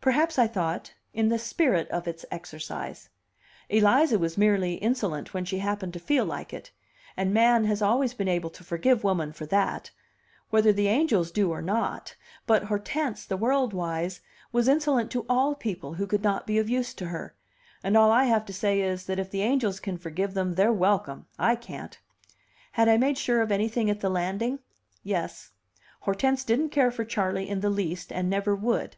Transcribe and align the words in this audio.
Perhaps 0.00 0.40
I 0.40 0.48
thought, 0.48 0.92
in 1.14 1.28
the 1.28 1.38
spirit 1.38 1.86
of 1.90 2.08
its 2.08 2.26
exercise; 2.32 3.10
Eliza 3.68 4.18
was 4.18 4.36
merely 4.36 4.74
insolent 4.74 5.32
when 5.32 5.44
she 5.44 5.60
happened 5.60 5.92
to 5.92 6.00
feel 6.00 6.24
like 6.24 6.52
it; 6.52 6.72
and 7.16 7.32
man 7.32 7.64
has 7.66 7.80
always 7.80 8.12
been 8.12 8.26
able 8.26 8.50
to 8.50 8.64
forgive 8.64 9.04
woman 9.04 9.32
for 9.32 9.46
that 9.46 9.92
whether 10.50 10.72
the 10.72 10.88
angels 10.88 11.30
do 11.30 11.52
or 11.52 11.62
not, 11.62 12.16
but 12.44 12.64
Hortense, 12.64 13.24
the 13.24 13.36
world 13.36 13.72
wise, 13.72 14.20
was 14.50 14.66
insolent 14.66 15.12
to 15.12 15.24
all 15.28 15.54
people 15.54 15.94
who 15.94 16.08
could 16.08 16.24
not 16.24 16.44
be 16.44 16.58
of 16.58 16.68
use 16.68 16.92
to 16.94 17.06
her; 17.06 17.36
and 17.84 17.96
all 17.96 18.10
I 18.10 18.24
have 18.24 18.44
to 18.46 18.52
say 18.52 18.80
is, 18.80 19.04
that 19.06 19.20
if 19.20 19.30
the 19.30 19.42
angels 19.42 19.78
can 19.78 19.96
forgive 19.96 20.34
them, 20.34 20.54
they're 20.54 20.72
welcome; 20.72 21.26
I 21.38 21.54
can't! 21.54 21.96
Had 22.72 22.88
I 22.88 22.96
made 22.96 23.16
sure 23.16 23.42
of 23.42 23.52
anything 23.52 23.88
at 23.88 24.00
the 24.00 24.10
landing? 24.10 24.58
Yes; 25.04 25.52
Hortense 26.00 26.42
didn't 26.42 26.70
care 26.70 26.90
for 26.90 27.04
Charley 27.04 27.48
in 27.48 27.60
the 27.60 27.70
least, 27.70 28.10
and 28.10 28.28
never 28.28 28.56
would. 28.56 28.96